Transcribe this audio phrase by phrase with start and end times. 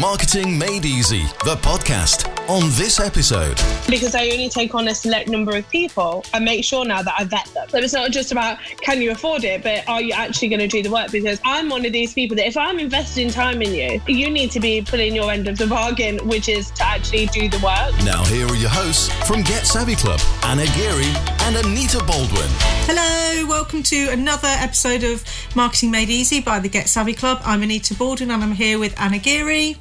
[0.00, 2.32] Marketing Made Easy, the podcast.
[2.48, 3.58] On this episode,
[3.90, 7.14] because I only take on a select number of people, I make sure now that
[7.18, 7.68] I vet them.
[7.68, 10.66] So it's not just about can you afford it, but are you actually going to
[10.66, 11.10] do the work?
[11.10, 14.50] Because I'm one of these people that if I'm investing time in you, you need
[14.52, 17.92] to be putting your end of the bargain, which is to actually do the work.
[18.02, 22.48] now here are your hosts from Get Savvy Club, Anna Geary and Anita Baldwin.
[22.86, 25.22] Hello, welcome to another episode of
[25.54, 27.42] Marketing Made Easy by the Get Savvy Club.
[27.44, 29.76] I'm Anita Baldwin and I'm here with Anna Geary.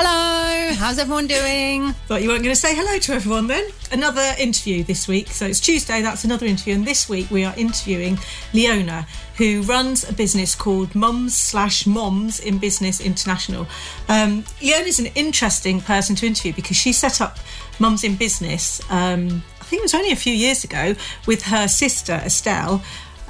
[0.00, 1.92] Hello, how's everyone doing?
[2.06, 3.68] Thought you weren't going to say hello to everyone then.
[3.90, 5.26] Another interview this week.
[5.26, 6.74] So it's Tuesday, that's another interview.
[6.74, 8.16] And this week we are interviewing
[8.54, 13.66] Leona, who runs a business called Mums slash Moms in Business International.
[14.08, 17.40] Um, Leona's an interesting person to interview because she set up
[17.80, 20.94] Mums in Business, um, I think it was only a few years ago,
[21.26, 22.84] with her sister Estelle.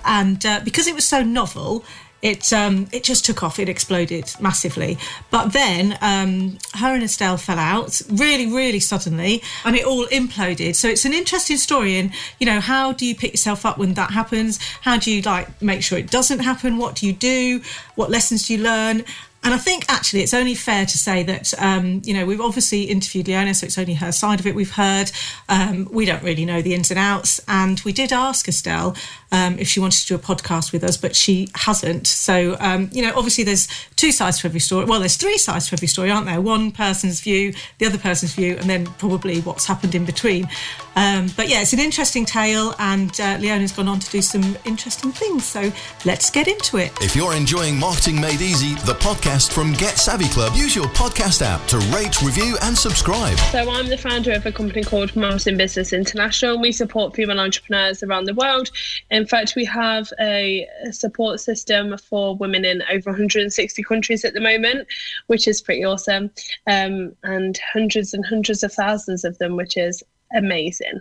[0.05, 1.83] And uh, because it was so novel,
[2.23, 3.59] it um, it just took off.
[3.59, 4.99] It exploded massively.
[5.31, 10.75] But then um, her and Estelle fell out really, really suddenly, and it all imploded.
[10.75, 11.97] So it's an interesting story.
[11.97, 14.59] And you know, how do you pick yourself up when that happens?
[14.83, 16.79] How do you like make sure it doesn't happen?
[16.79, 17.63] What do you do?
[17.95, 19.05] What lessons do you learn?
[19.45, 22.83] And I think actually it's only fair to say that, um, you know, we've obviously
[22.83, 25.13] interviewed Leona, so it's only her side of it we've heard.
[25.49, 27.41] Um, we don't really know the ins and outs.
[27.47, 28.97] And we did ask Estelle
[29.33, 32.07] um, if she wanted to do a podcast with us, but she hasn't.
[32.07, 34.85] So, um, you know, obviously there's two sides to every story.
[34.87, 36.41] Well, there's three sides to every story, aren't there?
[36.41, 40.49] One person's view, the other person's view, and then probably what's happened in between.
[40.97, 44.57] Um, but yeah, it's an interesting tale, and uh, Leona's gone on to do some
[44.65, 45.45] interesting things.
[45.45, 45.71] So
[46.05, 46.91] let's get into it.
[47.01, 51.43] If you're enjoying Marketing Made Easy, the podcast from Get Savvy Club, use your podcast
[51.43, 53.39] app to rate, review, and subscribe.
[53.53, 56.61] So I'm the founder of a company called Mums in Business International.
[56.61, 58.71] We support female entrepreneurs around the world.
[59.19, 64.41] In fact, we have a support system for women in over 160 countries at the
[64.41, 64.87] moment,
[65.27, 66.31] which is pretty awesome,
[66.69, 70.05] um, and hundreds and hundreds of thousands of them, which is
[70.37, 71.01] amazing.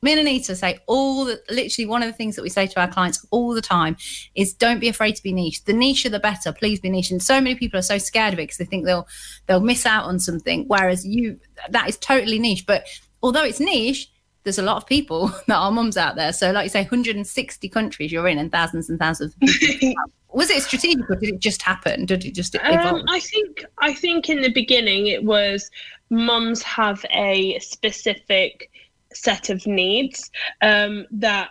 [0.00, 2.80] Me and Anita say all the, literally one of the things that we say to
[2.80, 3.94] our clients all the time
[4.34, 5.62] is don't be afraid to be niche.
[5.66, 6.54] The niche the better.
[6.54, 7.10] Please be niche.
[7.10, 9.06] And so many people are so scared of it because they think they'll
[9.48, 10.64] they'll miss out on something.
[10.66, 12.64] Whereas you that is totally niche.
[12.64, 12.86] But
[13.22, 14.10] although it's niche,
[14.44, 16.32] there's a lot of people that are mums out there.
[16.32, 19.94] So like you say, 160 countries you're in and thousands and thousands of people.
[20.32, 22.06] Was it strategic or did it just happen?
[22.06, 23.00] Did it just evolve?
[23.00, 25.68] Um, I think I think in the beginning it was
[26.08, 28.70] mums have a specific
[29.12, 30.30] set of needs
[30.62, 31.50] um, that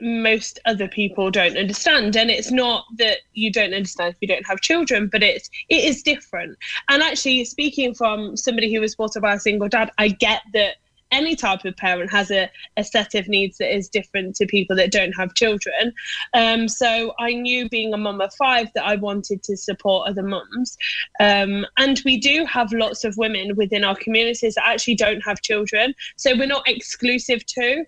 [0.00, 4.46] most other people don't understand and it's not that you don't understand if you don't
[4.46, 6.56] have children but it's it is different
[6.88, 10.42] and actually speaking from somebody who was brought up by a single dad i get
[10.52, 10.76] that
[11.14, 14.74] any type of parent has a, a set of needs that is different to people
[14.76, 15.92] that don't have children.
[16.34, 20.22] Um, so I knew being a mum of five that I wanted to support other
[20.22, 20.76] mums.
[21.20, 25.40] Um, and we do have lots of women within our communities that actually don't have
[25.42, 25.94] children.
[26.16, 27.84] So we're not exclusive to.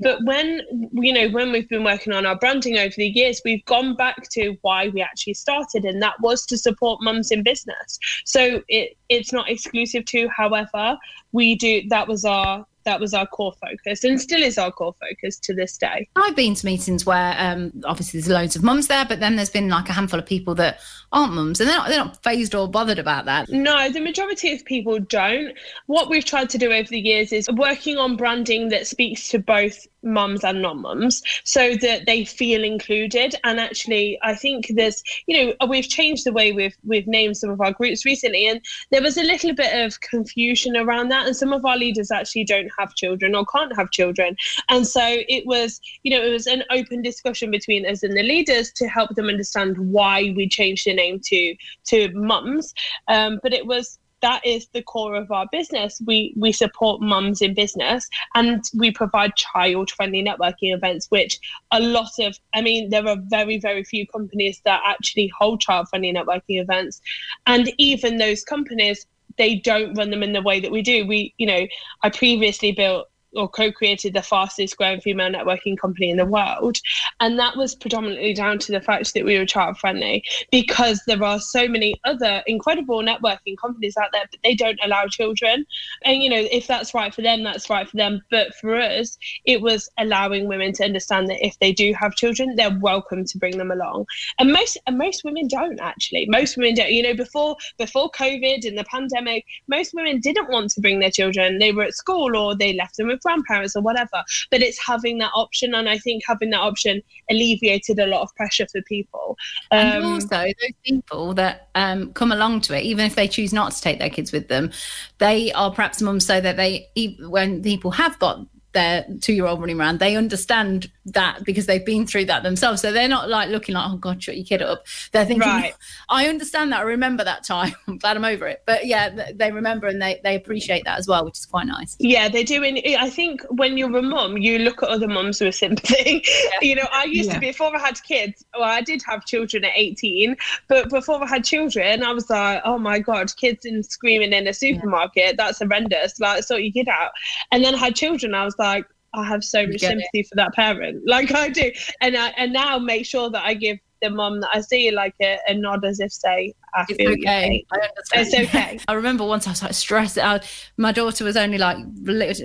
[0.00, 0.62] But when
[0.92, 4.28] you know when we've been working on our branding over the years, we've gone back
[4.30, 7.98] to why we actually started, and that was to support mums in business.
[8.24, 10.28] So it it's not exclusive to.
[10.28, 10.96] However,
[11.32, 14.94] we do that was our that was our core focus, and still is our core
[15.00, 16.08] focus to this day.
[16.16, 19.50] I've been to meetings where um, obviously there's loads of mums there, but then there's
[19.50, 20.80] been like a handful of people that
[21.12, 23.48] aren't mums, and they're not, they're not fazed or bothered about that.
[23.48, 25.56] No, the majority of people don't.
[25.86, 29.38] What we've tried to do over the years is working on branding that speaks to
[29.38, 35.36] both mums and non-mums so that they feel included and actually i think there's you
[35.36, 39.02] know we've changed the way we've we've named some of our groups recently and there
[39.02, 42.67] was a little bit of confusion around that and some of our leaders actually don't
[42.78, 44.36] have children or can't have children
[44.68, 48.22] and so it was you know it was an open discussion between us and the
[48.22, 52.74] leaders to help them understand why we changed the name to to mums
[53.08, 56.00] um, but it was that is the core of our business.
[56.04, 61.38] We we support mums in business and we provide child friendly networking events, which
[61.70, 65.88] a lot of I mean, there are very, very few companies that actually hold child
[65.88, 67.00] friendly networking events.
[67.46, 69.06] And even those companies,
[69.38, 71.06] they don't run them in the way that we do.
[71.06, 71.66] We, you know,
[72.02, 76.78] I previously built or co-created the fastest growing female networking company in the world.
[77.20, 81.22] And that was predominantly down to the fact that we were child friendly because there
[81.22, 85.66] are so many other incredible networking companies out there but they don't allow children.
[86.04, 88.22] And you know if that's right for them that's right for them.
[88.30, 92.56] But for us it was allowing women to understand that if they do have children
[92.56, 94.06] they're welcome to bring them along.
[94.38, 96.26] And most and most women don't actually.
[96.28, 100.70] Most women don't you know before before covid and the pandemic most women didn't want
[100.70, 101.58] to bring their children.
[101.58, 104.22] They were at school or they left them with grandparents or whatever.
[104.50, 108.34] But it's having that option, and I think having that option alleviated a lot of
[108.36, 109.36] pressure for people.
[109.70, 113.52] Um, and also those people that um, come along to it, even if they choose
[113.52, 114.70] not to take their kids with them,
[115.18, 116.88] they are perhaps mums so that they
[117.20, 121.84] when people have got their two year old running around, they understand that because they've
[121.84, 122.82] been through that themselves.
[122.82, 124.86] So they're not like looking like, oh God, shut your kid up.
[125.12, 125.74] They're thinking, right.
[126.08, 126.80] I understand that.
[126.80, 127.74] I remember that time.
[127.88, 128.62] I'm glad I'm over it.
[128.66, 131.96] But yeah, they remember and they, they appreciate that as well, which is quite nice.
[131.98, 132.62] Yeah, they do.
[132.62, 136.22] And I think when you're a mum, you look at other mums with sympathy.
[136.24, 136.50] Yeah.
[136.62, 137.34] you know, I used yeah.
[137.34, 140.36] to, before I had kids, well, I did have children at 18,
[140.68, 144.46] but before I had children, I was like, oh my God, kids in screaming in
[144.46, 145.32] a supermarket, yeah.
[145.36, 146.20] that's horrendous.
[146.20, 147.12] Like, sort your kid out.
[147.50, 148.84] And then I had children, I was like,
[149.14, 150.26] I have so much sympathy it.
[150.28, 151.70] for that parent, like I do,
[152.00, 155.14] and I and now make sure that I give the mum that I see like
[155.22, 157.64] a, a nod as if say, I it's okay.
[157.70, 158.26] I understand.
[158.26, 158.80] It's okay.
[158.88, 160.48] I remember once I was like stressed out.
[160.76, 161.76] My daughter was only like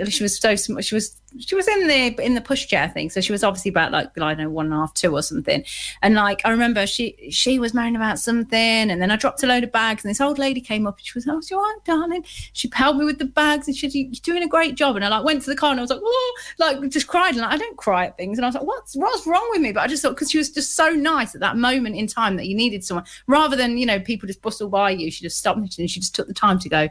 [0.10, 0.82] she was so small.
[0.82, 3.92] She was she was in the in the pushchair thing, so she was obviously about
[3.92, 5.64] like I don't know one and a half, two or something.
[6.02, 8.58] And like I remember she she was moaning about something,
[8.92, 11.06] and then I dropped a load of bags, and this old lady came up and
[11.06, 13.90] she was, "Oh, you all right, darling?" She helped me with the bags, and she
[13.90, 15.84] said, "You're doing a great job." And I like went to the car, and I
[15.84, 18.50] was like, "Oh," like just cried, and like, I don't cry at things, and I
[18.50, 20.76] was like, "What's what's wrong with me?" But I just thought because she was just
[20.76, 24.00] so nice at that moment in time that you needed someone rather than you know
[24.00, 25.12] people just bustle by you.
[25.12, 26.90] She just stopped it and she just took the time to go,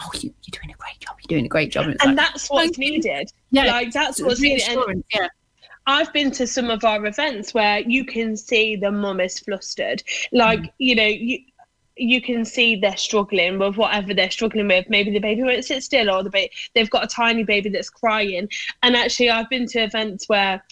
[0.00, 1.16] oh, you, are doing a great job.
[1.20, 1.86] You're doing a great job.
[1.86, 3.32] And, and like, that's what's needed.
[3.50, 4.68] Yeah, like that's what's needed.
[4.68, 5.28] And yeah.
[5.86, 10.02] I've been to some of our events where you can see the mum is flustered.
[10.32, 10.72] Like, mm.
[10.78, 11.38] you know, you
[11.96, 14.88] you can see they're struggling with whatever they're struggling with.
[14.88, 17.90] Maybe the baby won't sit still, or the baby they've got a tiny baby that's
[17.90, 18.48] crying.
[18.82, 20.64] And actually, I've been to events where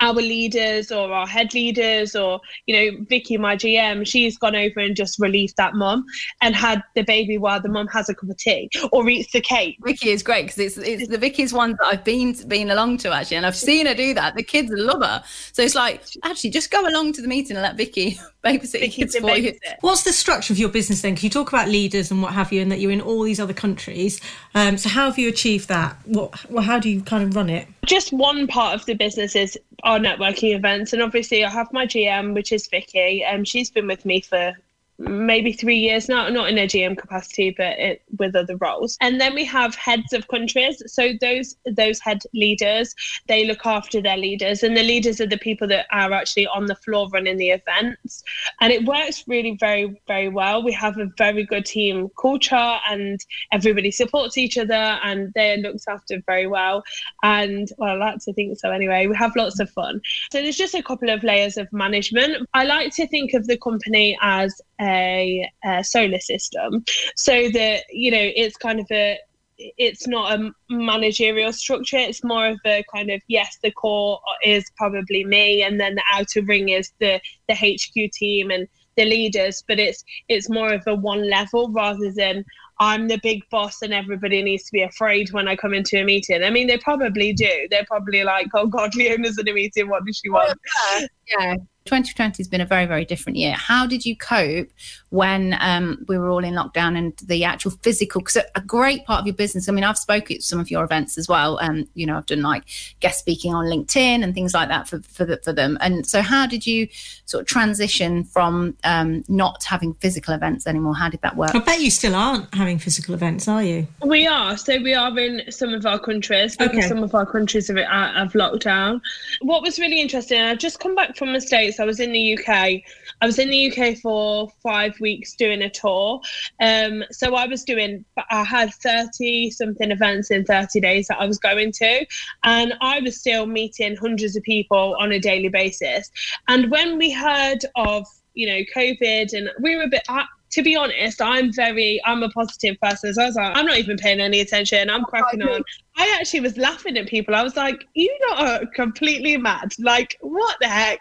[0.00, 4.80] our leaders or our head leaders or you know Vicky my GM she's gone over
[4.80, 6.04] and just relieved that mum
[6.42, 9.40] and had the baby while the mum has a cup of tea or eats the
[9.40, 9.76] cake.
[9.82, 13.12] Vicky is great because it's it's the Vicky's ones that I've been been along to
[13.12, 14.34] actually and I've seen her do that.
[14.34, 15.22] The kids love her.
[15.52, 18.90] So it's like actually just go along to the meeting and let Vicky babysit your
[18.90, 19.58] kids for you.
[19.80, 21.16] what's the structure of your business then?
[21.16, 23.40] Can you talk about leaders and what have you and that you're in all these
[23.40, 24.20] other countries.
[24.54, 25.96] Um, so how have you achieved that?
[26.06, 27.68] What well how do you kind of run it?
[27.86, 30.92] Just one part of the business is our networking events.
[30.92, 34.54] And obviously, I have my GM, which is Vicky, and she's been with me for
[35.00, 38.98] maybe three years now, not in a GM capacity, but it, with other roles.
[39.00, 40.82] And then we have heads of countries.
[40.86, 42.94] So those those head leaders,
[43.26, 46.66] they look after their leaders, and the leaders are the people that are actually on
[46.66, 48.22] the floor running the events.
[48.60, 50.62] And it works really very very well.
[50.62, 53.18] We have a very good team culture, and
[53.52, 56.82] everybody supports each other, and they're looked after very well.
[57.22, 58.70] And well, I like to think so.
[58.70, 60.00] Anyway, we have lots of fun.
[60.30, 62.46] So there's just a couple of layers of management.
[62.54, 66.84] I like to think of the company as a, a solar system
[67.16, 69.18] so that you know it's kind of a
[69.58, 74.64] it's not a managerial structure it's more of a kind of yes the core is
[74.76, 78.66] probably me and then the outer ring is the the hq team and
[78.96, 82.44] the leaders but it's it's more of a one level rather than
[82.82, 86.04] I'm the big boss and everybody needs to be afraid when I come into a
[86.04, 86.42] meeting.
[86.42, 87.68] I mean, they probably do.
[87.70, 89.90] They're probably like, oh God, Leona's in a meeting.
[89.90, 90.58] What does she want?
[90.98, 91.06] yeah.
[91.38, 91.54] yeah.
[91.84, 93.52] 2020 has been a very, very different year.
[93.52, 94.68] How did you cope
[95.08, 98.20] when um, we were all in lockdown and the actual physical?
[98.20, 100.84] Because a great part of your business, I mean, I've spoken at some of your
[100.84, 101.56] events as well.
[101.58, 102.64] And, um, you know, I've done like
[103.00, 105.78] guest speaking on LinkedIn and things like that for, for, the, for them.
[105.80, 106.88] And so, how did you
[107.26, 110.94] sort of transition from um, not having physical events anymore?
[110.94, 111.54] How did that work?
[111.54, 113.86] I bet you still aren't having physical events, are you?
[114.04, 114.56] We are.
[114.56, 116.80] So, we are in some of our countries okay.
[116.82, 119.00] some of our countries have, have locked down.
[119.40, 122.38] What was really interesting, I've just come back from the States I was in the
[122.38, 122.48] UK.
[122.48, 126.20] I was in the UK for five weeks doing a tour.
[126.60, 131.26] Um, so I was doing, I had 30 something events in 30 days that I
[131.26, 132.06] was going to.
[132.44, 136.10] And I was still meeting hundreds of people on a daily basis.
[136.48, 140.02] And when we heard of, you know, COVID and we were a bit,
[140.50, 143.14] to be honest, I'm very, I'm a positive person.
[143.14, 144.90] So I was like, I'm not even paying any attention.
[144.90, 145.62] I'm cracking on.
[146.00, 147.34] I actually was laughing at people.
[147.34, 149.74] I was like, you are completely mad.
[149.78, 151.00] Like, what the heck?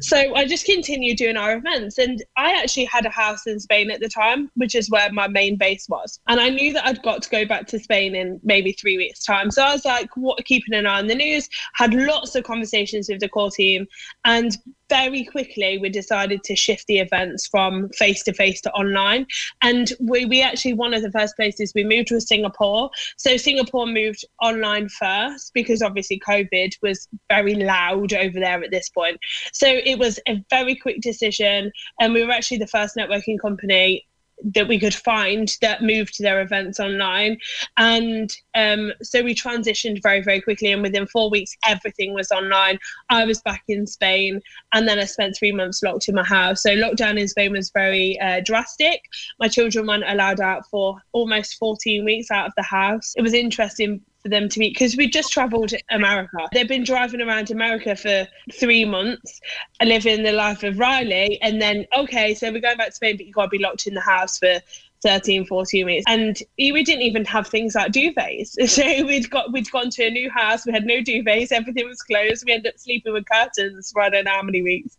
[0.00, 1.96] So I just continued doing our events.
[1.96, 5.26] And I actually had a house in Spain at the time, which is where my
[5.26, 6.20] main base was.
[6.28, 9.24] And I knew that I'd got to go back to Spain in maybe three weeks'
[9.24, 9.50] time.
[9.50, 13.08] So I was like, what, keeping an eye on the news, had lots of conversations
[13.08, 13.86] with the core team.
[14.26, 14.54] And
[14.90, 19.26] very quickly, we decided to shift the events from face to face to online.
[19.62, 22.90] And we, we actually, one of the first places we moved was Singapore.
[23.16, 28.88] So Singapore moved online first because obviously COVID was very loud over there at this
[28.88, 29.18] point.
[29.52, 31.72] So it was a very quick decision.
[32.00, 34.06] And we were actually the first networking company
[34.54, 37.38] that we could find that moved their events online.
[37.76, 40.72] And um, so we transitioned very, very quickly.
[40.72, 42.78] And within four weeks, everything was online.
[43.08, 44.40] I was back in Spain.
[44.72, 46.62] And then I spent three months locked in my house.
[46.62, 49.00] So lockdown in Spain was very uh, drastic.
[49.40, 53.14] My children weren't allowed out for almost 14 weeks out of the house.
[53.16, 56.48] It was interesting for them to meet because we just traveled America.
[56.52, 59.40] They've been driving around America for three months,
[59.80, 63.26] living the life of Riley, and then okay, so we're going back to Spain, but
[63.26, 64.58] you got to be locked in the house for
[65.02, 66.04] 13 14 weeks.
[66.08, 68.56] And we didn't even have things like duvets.
[68.76, 70.66] So we'd got we'd gone to a new house.
[70.66, 71.52] We had no duvets.
[71.52, 72.44] Everything was closed.
[72.46, 74.96] We ended up sleeping with curtains for i don't know how many weeks.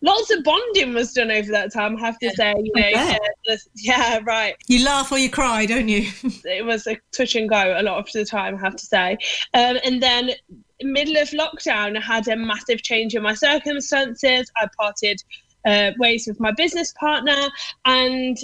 [0.00, 3.18] Lots of bonding was done over that time i have to say you know yeah,
[3.46, 4.56] just, yeah right.
[4.66, 6.10] You laugh or you cry don't you?
[6.44, 9.18] It was a touch and go a lot of the time i have to say.
[9.54, 10.30] Um, and then
[10.82, 14.50] middle of lockdown i had a massive change in my circumstances.
[14.56, 15.22] I parted
[15.64, 17.50] uh, ways with my business partner
[17.84, 18.38] and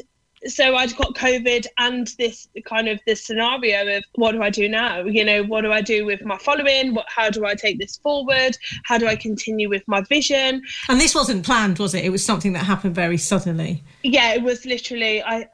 [0.47, 4.68] so I'd got COVID and this kind of this scenario of what do I do
[4.68, 5.02] now?
[5.02, 6.95] You know, what do I do with my following?
[6.95, 8.57] What, how do I take this forward?
[8.85, 10.62] How do I continue with my vision?
[10.88, 12.04] And this wasn't planned, was it?
[12.04, 13.83] It was something that happened very suddenly.
[14.02, 15.23] Yeah, it was literally.
[15.23, 15.49] I.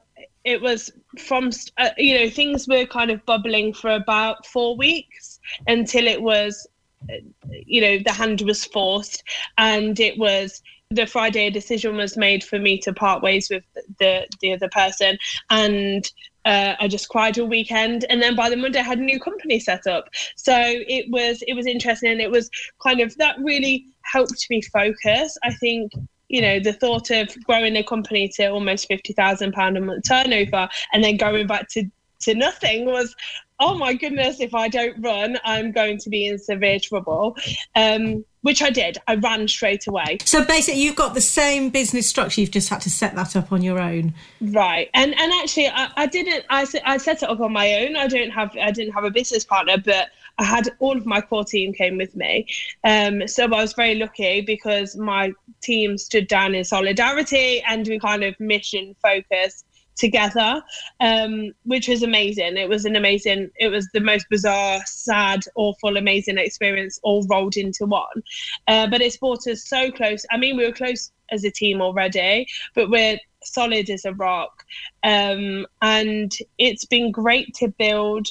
[0.44, 5.40] It was from uh, you know things were kind of bubbling for about four weeks
[5.66, 6.66] until it was,
[7.10, 7.14] uh,
[7.48, 9.22] you know, the hand was forced
[9.56, 13.64] and it was the Friday a decision was made for me to part ways with
[13.98, 15.18] the the other person,
[15.50, 16.10] and
[16.44, 18.04] uh, I just cried all weekend.
[18.10, 20.08] And then by the Monday, I had a new company set up.
[20.36, 22.50] So it was it was interesting, and it was
[22.82, 25.36] kind of that really helped me focus.
[25.42, 25.92] I think
[26.28, 30.04] you know the thought of growing a company to almost fifty thousand pound a month
[30.06, 31.84] turnover, and then going back to
[32.20, 33.14] to nothing was
[33.60, 37.36] oh my goodness, if I don't run, I'm going to be in severe trouble.
[37.76, 38.98] Um, which I did.
[39.08, 40.18] I ran straight away.
[40.26, 42.42] So basically, you've got the same business structure.
[42.42, 44.90] You've just had to set that up on your own, right?
[44.92, 46.44] And and actually, I, I didn't.
[46.50, 47.96] I, I set it up on my own.
[47.96, 48.54] I don't have.
[48.60, 51.96] I didn't have a business partner, but I had all of my core team came
[51.96, 52.46] with me.
[52.84, 55.32] Um, so I was very lucky because my
[55.62, 59.64] team stood down in solidarity and we kind of mission focused
[59.96, 60.62] together,
[61.00, 62.56] um, which was amazing.
[62.56, 67.56] It was an amazing, it was the most bizarre, sad, awful, amazing experience all rolled
[67.56, 68.22] into one.
[68.68, 70.24] Uh, but it's brought us so close.
[70.30, 74.64] I mean, we were close as a team already, but we're solid as a rock.
[75.02, 78.28] Um, and it's been great to build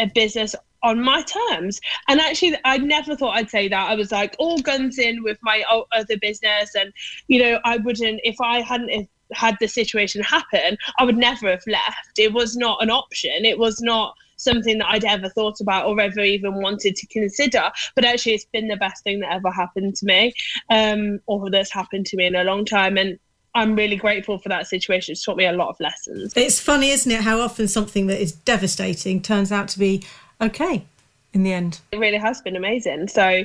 [0.00, 1.80] a business on my terms.
[2.08, 3.90] And actually, I never thought I'd say that.
[3.90, 6.92] I was like all guns in with my other business, and
[7.26, 11.66] you know, I wouldn't if I hadn't had the situation happen, I would never have
[11.66, 12.18] left.
[12.18, 13.44] It was not an option.
[13.44, 17.70] It was not something that I'd ever thought about or ever even wanted to consider.
[17.94, 20.34] But actually, it's been the best thing that ever happened to me,
[20.70, 22.96] um, or that's happened to me in a long time.
[22.96, 23.18] And
[23.54, 25.12] I'm really grateful for that situation.
[25.12, 26.32] It's taught me a lot of lessons.
[26.36, 30.02] It's funny, isn't it, how often something that is devastating turns out to be
[30.40, 30.84] okay
[31.32, 31.80] in the end.
[31.92, 33.08] It really has been amazing.
[33.08, 33.44] So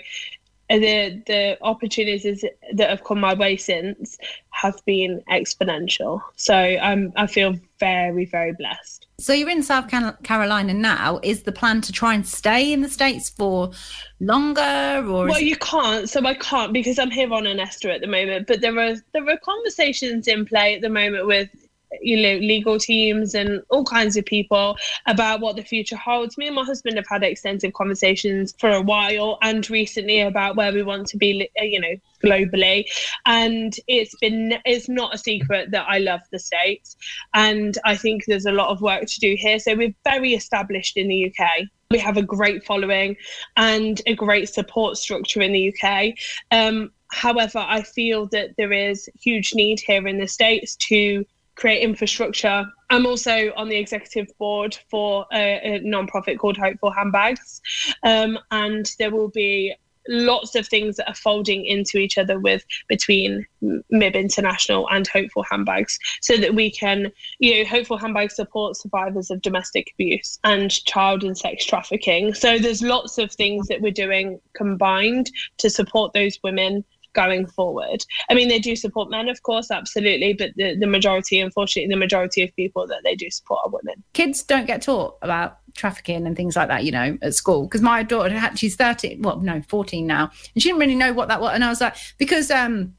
[0.78, 4.18] the the opportunities that have come my way since
[4.52, 6.22] have been exponential.
[6.36, 9.08] So I'm I feel very very blessed.
[9.20, 9.90] So you're in South
[10.24, 11.20] Carolina now.
[11.24, 13.72] Is the plan to try and stay in the states for
[14.20, 16.08] longer, or well, you can't.
[16.08, 18.48] So I can't because I'm here on an ESTA at the moment.
[18.48, 21.50] But there are there are conversations in play at the moment with
[22.02, 24.78] you know legal teams and all kinds of people
[25.08, 26.38] about what the future holds.
[26.38, 30.74] Me and my husband have had extensive conversations for a while and recently about where
[30.74, 32.86] we want to be uh, you know globally.
[33.26, 36.96] And it's been it's not a secret that i love the states.
[37.34, 39.60] And i think there's a lot of work to do here.
[39.60, 43.16] So we're very established in the uk we have a great following
[43.58, 46.14] and a great support structure in the uk
[46.52, 51.26] um, however i feel that there is huge need here in the states to
[51.60, 52.66] create infrastructure.
[52.90, 57.62] I'm also on the executive board for a, a non-profit called Hopeful Handbags,
[58.04, 59.76] um, and there will be
[60.08, 63.46] lots of things that are folding into each other with between
[63.92, 69.30] MIB International and Hopeful Handbags, so that we can, you know, Hopeful Handbags support survivors
[69.30, 72.34] of domestic abuse and child and sex trafficking.
[72.34, 78.06] So there's lots of things that we're doing combined to support those women going forward.
[78.30, 82.00] I mean, they do support men, of course, absolutely, but the, the majority, unfortunately, the
[82.00, 84.04] majority of people that they do support are women.
[84.14, 87.64] Kids don't get taught about trafficking and things like that, you know, at school.
[87.64, 91.14] Because my daughter had, she's 13, well, no, 14 now, and she didn't really know
[91.14, 91.52] what that was.
[91.54, 92.96] And I was like, because, um,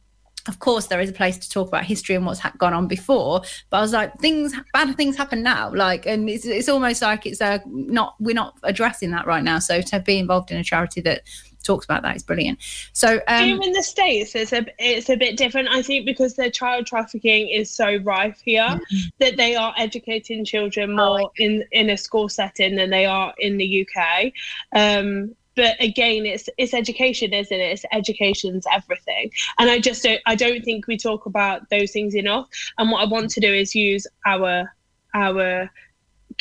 [0.48, 2.86] of course there is a place to talk about history and what's ha- gone on
[2.86, 7.02] before but i was like things bad things happen now like and it's, it's almost
[7.02, 10.56] like it's uh, not we're not addressing that right now so to be involved in
[10.56, 11.22] a charity that
[11.62, 12.14] talks about that.
[12.14, 12.58] It's brilliant.
[12.92, 15.68] So um, here in the states, it's a it's a bit different.
[15.68, 19.08] I think because the child trafficking is so rife here mm-hmm.
[19.18, 23.06] that they are educating children oh, more oh, in in a school setting than they
[23.06, 24.32] are in the UK.
[24.74, 30.20] Um, but again it's it's education isn't it it's education's everything and i just don't
[30.26, 32.48] i don't think we talk about those things enough
[32.78, 34.72] and what i want to do is use our
[35.14, 35.68] our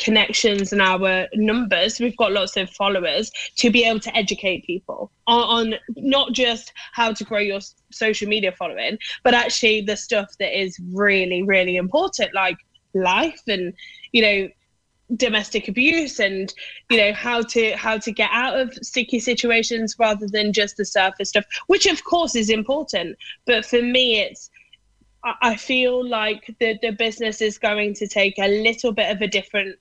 [0.00, 2.00] connections and our numbers.
[2.00, 6.72] We've got lots of followers to be able to educate people on, on, not just
[6.92, 7.60] how to grow your
[7.92, 12.56] social media following but actually the stuff that is really really important like
[12.94, 13.72] life and
[14.12, 14.48] you know
[15.16, 16.54] domestic abuse and
[16.88, 20.84] you know how to how to get out of sticky situations rather than just the
[20.84, 23.16] surface stuff which of course is important.
[23.44, 24.50] But for me it's
[25.42, 29.26] i feel like the the business is going to take a little bit of a
[29.26, 29.76] different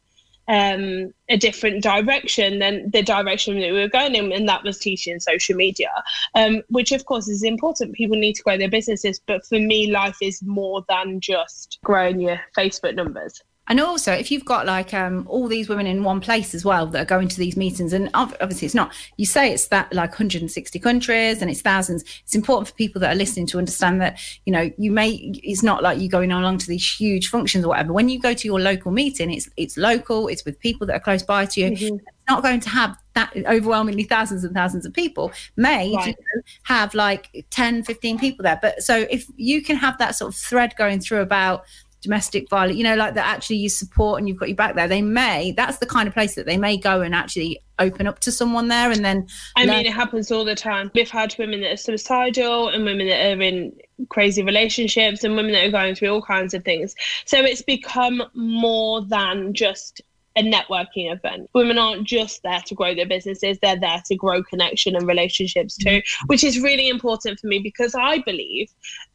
[0.50, 4.79] um, a different direction than the direction that we were going in, and that was
[4.79, 5.91] teaching social media,
[6.36, 7.94] um, which of course is important.
[7.94, 12.20] People need to grow their businesses, but for me, life is more than just growing
[12.20, 13.41] your Facebook numbers.
[13.69, 16.88] And also, if you've got like um, all these women in one place as well
[16.88, 20.09] that are going to these meetings, and obviously it's not, you say it's that like
[20.09, 22.03] 160 countries and it's thousands.
[22.23, 25.11] It's important for people that are listening to understand that, you know, you may,
[25.43, 27.93] it's not like you going along to these huge functions or whatever.
[27.93, 30.99] When you go to your local meeting, it's it's local, it's with people that are
[30.99, 31.71] close by to you.
[31.71, 31.95] Mm-hmm.
[31.95, 35.31] It's not going to have that overwhelmingly thousands and thousands of people.
[35.57, 36.15] May right.
[36.63, 38.59] have like 10, 15 people there.
[38.61, 41.65] But so if you can have that sort of thread going through about,
[42.01, 44.88] domestic violence, you know, like that actually you support and you've got your back there,
[44.88, 48.20] they may, that's the kind of place that they may go and actually open up
[48.20, 49.27] to someone there and then.
[49.56, 50.91] I learn- mean, it happens all the time.
[50.94, 53.74] We've had women that are suicidal and women that are in
[54.10, 56.96] crazy relationships and women that are going through all kinds of things.
[57.25, 60.01] So it's become more than just
[60.39, 61.50] a networking event.
[61.53, 65.77] Women aren't just there to grow their businesses, they're there to grow connection and relationships
[65.77, 66.25] too, mm-hmm.
[66.27, 68.69] which is really important for me because I believe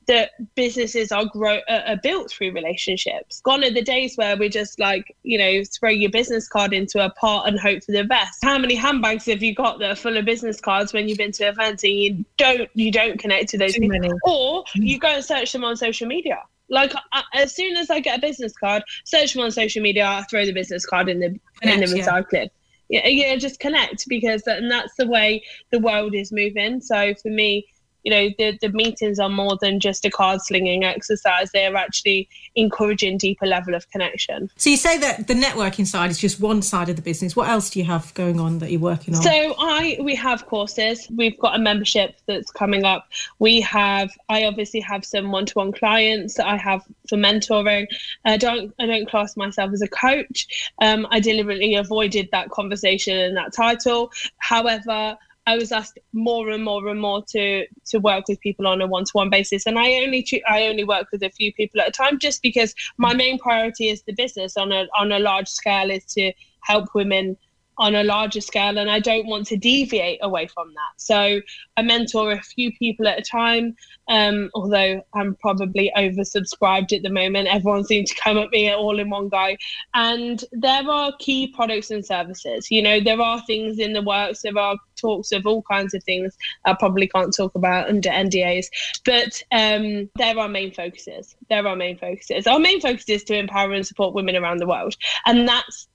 [0.07, 3.40] that businesses are grow are built through relationships.
[3.40, 7.04] Gone are the days where we just like you know throw your business card into
[7.04, 8.38] a pot and hope for the best.
[8.43, 11.33] How many handbags have you got that are full of business cards when you've been
[11.33, 14.12] to events and you don't you don't connect to those Too people, many.
[14.25, 14.87] or mm.
[14.87, 16.43] you go and search them on social media.
[16.71, 20.06] Like I, as soon as I get a business card, search them on social media,
[20.06, 22.50] I throw the business card in the connect, in the recycling.
[22.88, 23.06] Yeah.
[23.06, 26.80] yeah, yeah, just connect because that, and that's the way the world is moving.
[26.80, 27.67] So for me,
[28.04, 31.50] you know the, the meetings are more than just a card slinging exercise.
[31.52, 34.50] They're actually encouraging deeper level of connection.
[34.56, 37.34] So you say that the networking side is just one side of the business.
[37.34, 39.23] What else do you have going on that you're working on?
[39.23, 41.08] So i we have courses.
[41.17, 43.08] We've got a membership that's coming up.
[43.38, 47.86] We have i obviously have some one-to-one clients that i have for mentoring.
[48.25, 50.71] I don't i don't class myself as a coach.
[50.82, 54.12] Um, i deliberately avoided that conversation and that title.
[54.38, 58.80] However I was asked more and more and more to to work with people on
[58.80, 61.80] a one to one basis, and I only I only work with a few people
[61.80, 65.19] at a time, just because my main priority is the business on a on a
[65.19, 67.37] large scale is to help women
[67.78, 70.93] on a larger scale and I don't want to deviate away from that.
[70.97, 71.41] So
[71.76, 73.76] I mentor a few people at a time,
[74.08, 77.49] um, although I'm probably oversubscribed at the moment.
[77.49, 79.56] Everyone seems to come at me all in one go.
[79.95, 82.71] And there are key products and services.
[82.71, 86.02] You know, there are things in the works, there are talks of all kinds of
[86.04, 88.67] things I probably can't talk about under NDAs,
[89.04, 91.37] but um, there are main focuses.
[91.49, 92.47] There are main focuses.
[92.47, 94.97] Our main focus is to empower and support women around the world.
[95.26, 95.89] And that's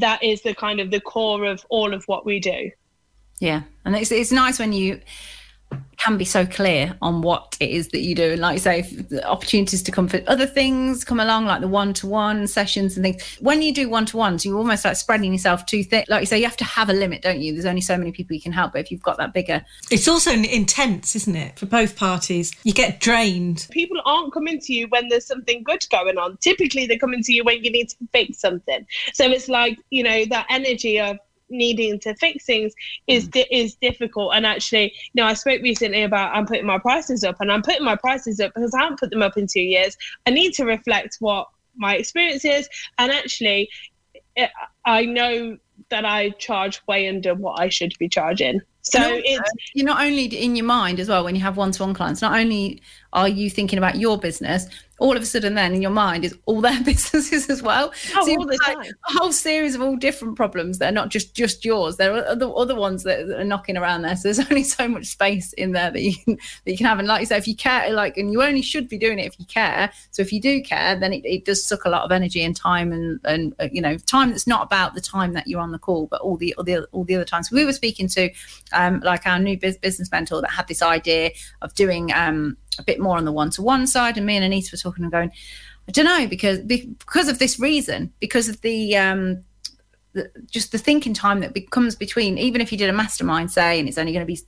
[0.00, 2.70] that is the kind of the core of all of what we do.
[3.40, 5.00] Yeah, and it's it's nice when you
[5.96, 8.32] can be so clear on what it is that you do.
[8.32, 11.62] And like you say, if the opportunities to come for other things come along, like
[11.62, 13.36] the one-to-one sessions and things.
[13.40, 16.06] When you do one-to-ones, you almost like spreading yourself too thick.
[16.10, 17.54] Like you say, you have to have a limit, don't you?
[17.54, 18.72] There's only so many people you can help.
[18.72, 22.52] But if you've got that bigger, it's also intense, isn't it, for both parties?
[22.64, 23.66] You get drained.
[23.70, 26.36] People aren't coming to you when there's something good going on.
[26.38, 28.86] Typically, they're coming to you when you need to fix something.
[29.14, 32.74] So it's like you know that energy of needing to fix things
[33.06, 33.44] is mm.
[33.50, 34.34] is difficult.
[34.34, 37.62] And actually, you know, I spoke recently about I'm putting my prices up, and I'm
[37.62, 39.96] putting my prices up because I haven't put them up in two years.
[40.26, 43.68] I need to reflect what my experience is, and actually,
[44.36, 44.50] it,
[44.84, 45.58] I know
[45.90, 48.60] that I charge way under what I should be charging.
[48.84, 52.20] So it's you're not only in your mind as well when you have one-to-one clients.
[52.20, 52.82] Not only
[53.14, 54.66] are you thinking about your business,
[54.98, 57.92] all of a sudden then in your mind is all their businesses as well.
[58.14, 58.80] Oh, so all the time.
[58.80, 60.78] a whole series of all different problems.
[60.78, 61.96] They're not just just yours.
[61.96, 64.16] There are other other ones that are knocking around there.
[64.16, 66.98] So there's only so much space in there that you can that you can have.
[66.98, 69.26] And like you say, if you care, like, and you only should be doing it
[69.26, 69.90] if you care.
[70.10, 72.54] So if you do care, then it, it does suck a lot of energy and
[72.54, 75.72] time and and uh, you know time that's not about the time that you're on
[75.72, 77.50] the call, but all the all the all the other times.
[77.50, 78.30] We were speaking to
[78.74, 81.30] um, like our new business mentor that had this idea
[81.62, 84.78] of doing um, a bit more on the one-to-one side, and me and Anita were
[84.78, 85.30] talking and going,
[85.88, 89.44] I don't know because because of this reason, because of the um,
[90.14, 93.78] the, just the thinking time that becomes between even if you did a mastermind say
[93.78, 94.38] and it's only going to be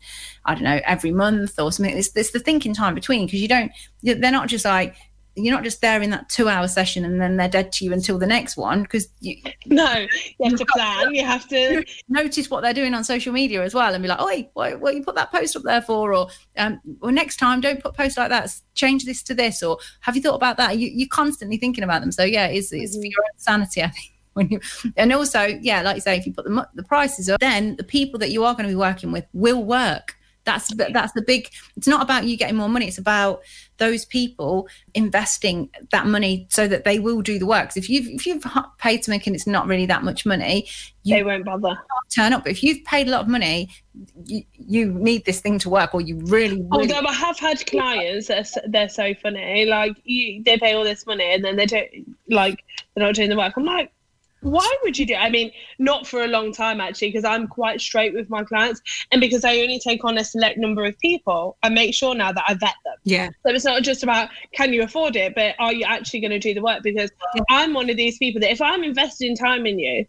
[0.45, 3.49] i don't know every month or something it's, it's the thinking time between because you
[3.49, 4.95] don't they're not just like
[5.37, 7.93] you're not just there in that two hour session and then they're dead to you
[7.93, 10.07] until the next one because you no
[10.39, 13.75] you have to plan you have to notice what they're doing on social media as
[13.75, 16.15] well and be like oh what, what you put that post up there for?
[16.15, 19.79] or um or next time don't put posts like that change this to this or
[20.01, 20.79] have you thought about that?
[20.79, 22.13] You, you're constantly thinking about them.
[22.13, 23.03] So yeah it's, it's mm-hmm.
[23.03, 24.61] for your own sanity i think when you
[24.97, 27.85] and also yeah like you say if you put the, the prices up then the
[27.85, 30.16] people that you are going to be working with will work
[30.47, 33.43] that's that's the big it's not about you getting more money it's about
[33.79, 37.77] those people investing that money so that they will do the work.
[37.77, 38.45] If you've if you've
[38.79, 40.69] paid to make and it's not really that much money
[41.03, 41.77] you they won't bother.
[42.15, 42.45] turn up.
[42.45, 43.69] But if you've paid a lot of money
[44.25, 47.65] you, you need this thing to work or you really, really although i have had
[47.67, 51.57] clients that are, they're so funny like you they pay all this money and then
[51.57, 51.89] they don't
[52.29, 52.63] like
[52.95, 53.55] they're not doing the work.
[53.57, 53.91] I'm like
[54.41, 55.19] why would you do it?
[55.19, 58.81] I mean, not for a long time actually, because I'm quite straight with my clients,
[59.11, 62.33] and because I only take on a select number of people, I make sure now
[62.33, 62.95] that I vet them.
[63.05, 63.29] Yeah.
[63.45, 66.39] So it's not just about can you afford it, but are you actually going to
[66.39, 66.83] do the work?
[66.83, 67.43] Because yeah.
[67.51, 70.07] I'm one of these people that if I'm investing time in you,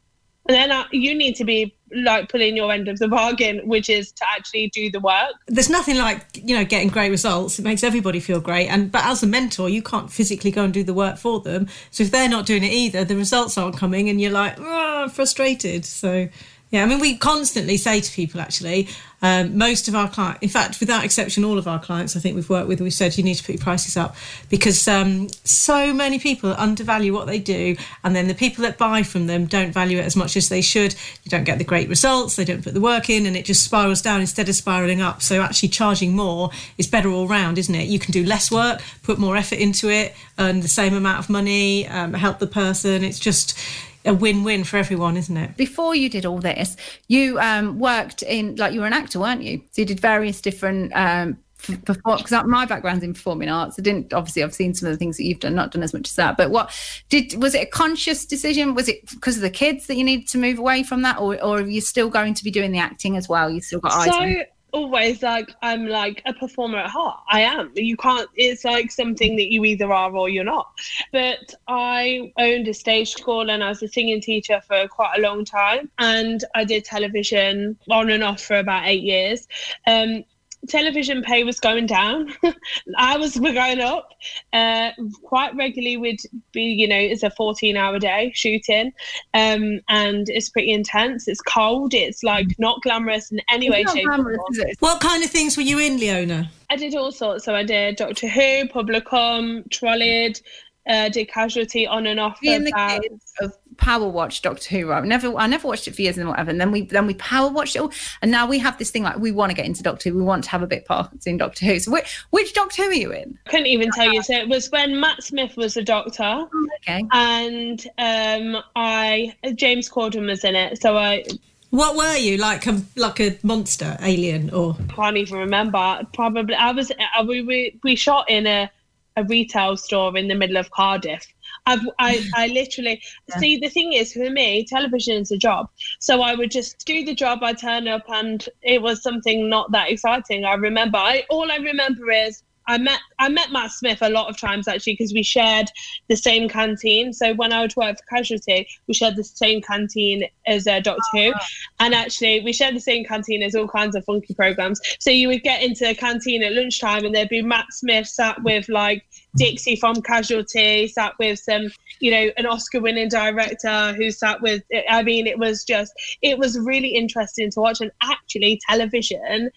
[0.47, 4.11] then I, you need to be like pulling your end of the bargain, which is
[4.11, 5.33] to actually do the work.
[5.47, 7.59] There's nothing like you know getting great results.
[7.59, 10.73] It makes everybody feel great, and but as a mentor, you can't physically go and
[10.73, 11.67] do the work for them.
[11.91, 15.09] So if they're not doing it either, the results aren't coming, and you're like oh,
[15.09, 15.85] frustrated.
[15.85, 16.27] So
[16.69, 18.89] yeah, I mean, we constantly say to people actually,
[19.21, 22.35] um, most of our clients, in fact, without exception, all of our clients I think
[22.35, 24.17] we've worked with, we've said you need to put your prices up
[24.49, 27.77] because um, so many people undervalue what they do.
[28.03, 30.59] And then the people that buy from them don't value it as much as they
[30.61, 30.93] should.
[31.23, 33.63] You don't get the great results, they don't put the work in, and it just
[33.63, 35.21] spirals down instead of spiraling up.
[35.21, 37.87] So actually, charging more is better all round, isn't it?
[37.87, 41.29] You can do less work, put more effort into it, earn the same amount of
[41.29, 43.05] money, um, help the person.
[43.05, 43.57] It's just,
[44.07, 45.57] a win-win for everyone, isn't it?
[45.57, 46.75] Before you did all this,
[47.07, 49.61] you um, worked in like you were an actor, weren't you?
[49.71, 53.77] So you did various different um, because my background's in performing arts.
[53.77, 55.93] I didn't obviously I've seen some of the things that you've done, not done as
[55.93, 56.37] much as that.
[56.37, 56.71] But what
[57.09, 58.75] did was it a conscious decision?
[58.75, 61.41] Was it because of the kids that you needed to move away from that, or
[61.43, 63.49] or are you still going to be doing the acting as well?
[63.49, 64.13] You still got eyes.
[64.13, 64.43] So
[64.77, 67.19] always like I'm like a performer at heart.
[67.29, 67.71] I am.
[67.75, 68.29] You can't.
[68.35, 70.67] It's like something that you either are or you're not.
[71.11, 75.21] But I owned a stage school and I was a singing teacher for quite a
[75.21, 79.47] long time, and I did television on and off for about eight years.
[79.87, 80.23] Um,
[80.67, 82.33] television pay was going down.
[82.97, 84.09] Hours were going up.
[84.53, 84.91] Uh,
[85.23, 86.19] quite regularly we'd
[86.51, 88.91] be, you know, it's a 14 hour day shooting.
[89.33, 91.27] Um, and it's pretty intense.
[91.27, 91.93] It's cold.
[91.93, 94.39] It's like not glamorous in any way, shape, glamorous,
[94.79, 96.49] What kind of things were you in, Leona?
[96.69, 97.45] I did all sorts.
[97.45, 100.41] So I did Doctor Who, Publicum, Trollied,
[100.89, 102.39] uh, did Casualty on and off.
[102.41, 104.89] Me and the kids of power watch Doctor Who.
[104.89, 105.03] Right?
[105.03, 106.49] Never, I never watched it for years and whatever.
[106.51, 109.03] And then we then we power watched it all, and now we have this thing
[109.03, 110.17] like we want to get into Doctor Who.
[110.17, 111.79] We want to have a bit part in Doctor Who.
[111.79, 113.37] So which, which Doctor Who are you in?
[113.45, 114.21] I couldn't even tell you.
[114.23, 116.47] So it was when Matt Smith was the Doctor.
[116.81, 117.05] Okay.
[117.11, 120.81] And um, I James Corden was in it.
[120.81, 121.23] So I
[121.69, 122.65] what were you like?
[122.67, 124.77] A like a monster alien or?
[124.95, 126.01] Can't even remember.
[126.13, 126.91] Probably I was.
[126.91, 128.71] Uh, we we we shot in a
[129.17, 131.27] a retail store in the middle of Cardiff.
[131.67, 133.37] I've, I, I literally yeah.
[133.37, 135.69] see the thing is for me, television is a job.
[135.99, 137.43] So I would just do the job.
[137.43, 140.45] I turn up, and it was something not that exciting.
[140.45, 140.97] I remember.
[140.97, 144.67] I all I remember is I met I met Matt Smith a lot of times
[144.67, 145.67] actually because we shared
[146.09, 147.13] the same canteen.
[147.13, 151.01] So when I would work for Casualty, we shared the same canteen as uh, Doctor
[151.15, 151.33] oh, Who,
[151.79, 154.81] and actually we shared the same canteen as all kinds of funky programs.
[154.99, 158.41] So you would get into a canteen at lunchtime, and there'd be Matt Smith sat
[158.43, 159.03] with like
[159.37, 161.69] Dixie from Casualty, sat with some,
[161.99, 164.63] you know, an Oscar-winning director who sat with.
[164.89, 169.51] I mean, it was just it was really interesting to watch, and actually television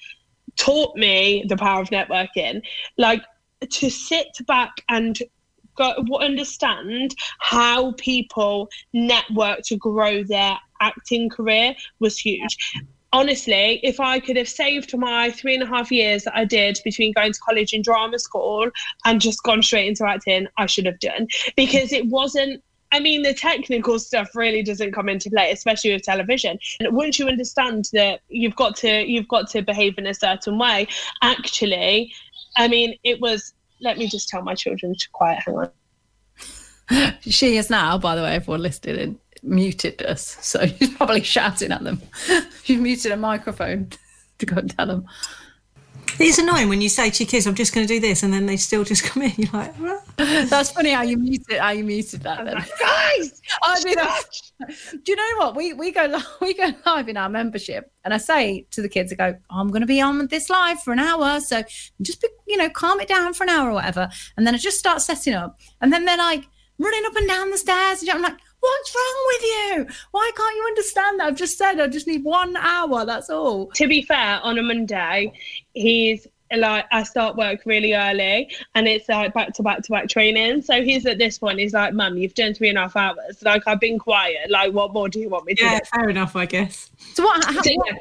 [0.57, 2.63] taught me the power of networking.
[2.99, 3.25] Like
[3.69, 5.19] to sit back and
[5.77, 12.57] go, understand how people network to grow their acting career was huge.
[13.13, 16.79] Honestly, if I could have saved my three and a half years that I did
[16.85, 18.71] between going to college and drama school
[19.05, 23.23] and just gone straight into acting, I should have done because it wasn't I mean,
[23.23, 26.59] the technical stuff really doesn't come into play, especially with television.
[26.81, 30.59] And once you understand that you've got to you've got to behave in a certain
[30.59, 30.89] way,
[31.23, 32.13] actually,
[32.57, 33.55] I mean, it was.
[33.83, 35.43] Let me just tell my children to quiet.
[35.47, 37.15] Hang on.
[37.21, 41.73] she is now, by the way, everyone listed and muted us, so she's probably shouting
[41.73, 42.01] at them.
[42.63, 43.91] She's muted a microphone.
[44.41, 45.07] to go and tell them.
[46.19, 48.33] It's annoying when you say to your kids, "I'm just going to do this," and
[48.33, 49.33] then they still just come in.
[49.37, 52.45] You're like, "Well." That's funny how you muted how you muted that.
[52.45, 52.57] Then.
[52.57, 53.97] Guys, I mean,
[55.03, 58.19] do you know what we we go we go live in our membership, and I
[58.19, 60.99] say to the kids, I go, I'm going to be on this live for an
[60.99, 61.63] hour, so
[62.03, 64.59] just be, you know calm it down for an hour or whatever, and then I
[64.59, 66.45] just start setting up, and then they're like
[66.79, 68.37] running up and down the stairs, and I'm like.
[68.61, 69.95] What's wrong with you?
[70.11, 71.27] Why can't you understand that?
[71.29, 73.05] I've just said I just need one hour.
[73.07, 73.67] That's all.
[73.69, 75.33] to be fair, on a Monday,
[75.75, 80.09] he's like I start work really early and it's like back to back to back
[80.09, 80.63] training.
[80.63, 83.41] So he's at this point, he's like, Mum, you've done three and a half hours.
[83.43, 84.51] Like I've been quiet.
[84.51, 85.85] Like what more do you want me to Yeah, do?
[85.95, 86.91] fair enough, I guess.
[87.15, 87.45] So what?
[87.45, 87.99] How, So, what, yeah.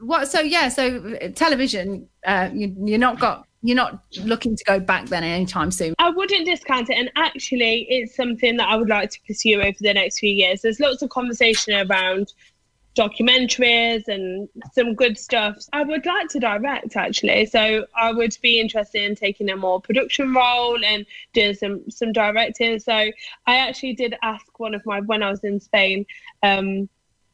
[0.00, 0.28] what?
[0.28, 0.68] So yeah.
[0.68, 2.08] So uh, television.
[2.26, 3.46] Uh, you, you're not got.
[3.62, 5.94] You're not looking to go back then anytime soon.
[5.98, 6.94] I wouldn't discount it.
[6.94, 10.62] And actually, it's something that I would like to pursue over the next few years.
[10.62, 12.32] There's lots of conversation around
[12.96, 15.56] documentaries and some good stuff.
[15.72, 17.46] I would like to direct actually.
[17.46, 22.12] So I would be interested in taking a more production role and doing some some
[22.12, 22.78] directing.
[22.78, 23.12] So I
[23.46, 26.04] actually did ask one of my when I was in Spain,
[26.42, 26.88] um,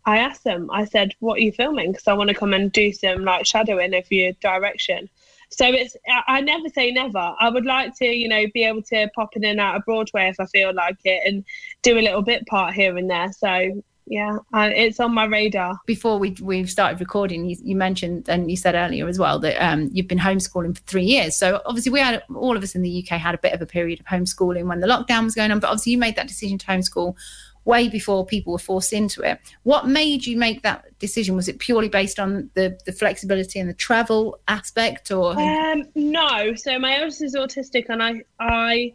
[0.05, 1.93] I asked them, I said, What are you filming?
[1.93, 5.11] Because I want to come and do some like shadowing of your direction.
[5.50, 7.34] So it's I never say never.
[7.40, 10.28] I would like to, you know, be able to pop in and out of Broadway
[10.28, 11.44] if I feel like it and
[11.82, 13.32] do a little bit part here and there.
[13.32, 15.78] So yeah, it's on my radar.
[15.87, 19.56] Before we we started recording, you, you mentioned and you said earlier as well that
[19.62, 21.37] um, you've been homeschooling for three years.
[21.37, 23.66] So obviously, we had all of us in the UK had a bit of a
[23.66, 25.61] period of homeschooling when the lockdown was going on.
[25.61, 27.16] But obviously, you made that decision to homeschool
[27.64, 29.40] way before people were forced into it.
[29.62, 31.37] What made you make that decision?
[31.37, 36.55] Was it purely based on the the flexibility and the travel aspect, or Um, no.
[36.55, 38.94] So my eldest is autistic, and I I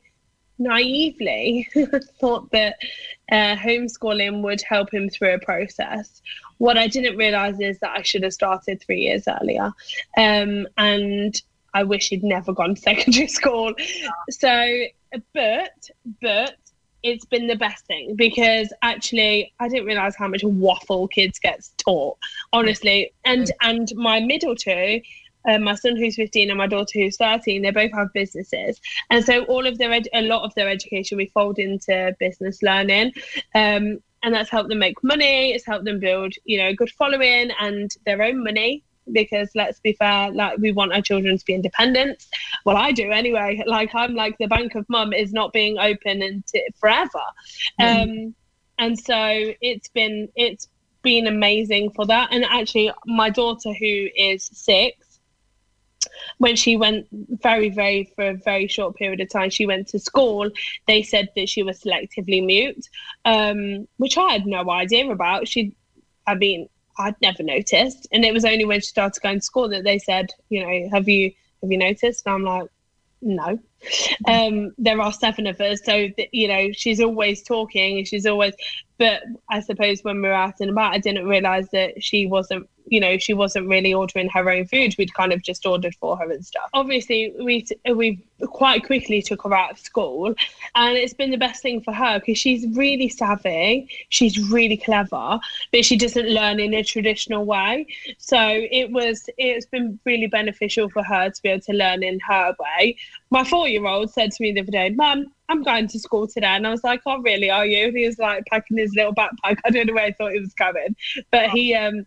[0.60, 1.68] naively
[2.20, 2.78] thought that
[3.32, 6.22] uh, homeschooling would help him through a process.
[6.58, 9.72] What I didn't realize is that I should have started three years earlier,
[10.18, 11.42] um, and
[11.74, 13.74] I wish he'd never gone to secondary school.
[14.30, 14.84] So,
[15.34, 15.90] but
[16.22, 16.58] but
[17.04, 21.74] it's been the best thing because actually I didn't realize how much waffle kids gets
[21.78, 22.18] taught,
[22.54, 23.14] honestly.
[23.26, 25.02] And and my middle two,
[25.48, 29.24] uh, my son who's 15 and my daughter who's 13, they both have businesses, and
[29.24, 33.12] so all of their ed- a lot of their education we fold into business learning.
[33.54, 35.52] Um, and that's helped them make money.
[35.52, 38.82] It's helped them build, you know, good following and their own money.
[39.12, 42.26] Because let's be fair, like we want our children to be independent.
[42.66, 43.62] Well, I do anyway.
[43.66, 47.24] Like I'm like the bank of mum is not being open until forever,
[47.80, 48.34] um,
[48.78, 50.68] and so it's been it's
[51.02, 52.30] been amazing for that.
[52.32, 55.20] And actually, my daughter who is six,
[56.38, 60.00] when she went very very for a very short period of time, she went to
[60.00, 60.50] school.
[60.88, 62.88] They said that she was selectively mute,
[63.26, 65.48] um, which I had no idea about.
[65.48, 65.76] She,
[66.26, 69.70] I mean, I'd never noticed, and it was only when she started going to school
[69.70, 72.26] that they said, you know, have you have you noticed?
[72.26, 72.70] And I'm like,
[73.22, 73.60] no.
[74.26, 78.26] Um, there are seven of us, so th- you know she's always talking, and she's
[78.26, 78.54] always.
[78.98, 82.70] But I suppose when we were out and about, I didn't realise that she wasn't,
[82.94, 84.94] you know, she wasn't really ordering her own food.
[85.00, 86.70] We'd kind of just ordered for her and stuff.
[86.76, 90.36] Obviously, we we quite quickly took her out of school,
[90.76, 95.40] and it's been the best thing for her because she's really savvy, she's really clever,
[95.72, 97.88] but she doesn't learn in a traditional way.
[98.20, 102.20] So it was it's been really beneficial for her to be able to learn in
[102.28, 102.96] her way.
[103.32, 106.28] My four year old said to me the other day, Mum, I'm going to school
[106.28, 106.46] today.
[106.46, 107.88] And I was like, Oh really, are you?
[107.88, 109.58] And he was like packing his little backpack.
[109.66, 110.96] I don't know where I thought he was going.
[111.32, 112.06] But he um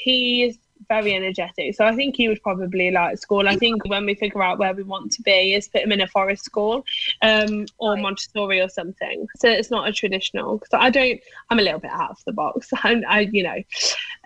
[0.00, 0.58] he is
[0.88, 1.74] very energetic.
[1.74, 3.48] So I think he would probably like school.
[3.48, 6.00] I think when we figure out where we want to be is put him in
[6.00, 6.84] a forest school
[7.22, 9.26] um, or Montessori or something.
[9.36, 10.62] So it's not a traditional.
[10.70, 12.70] So I don't, I'm a little bit out of the box.
[12.72, 13.62] I, I you know,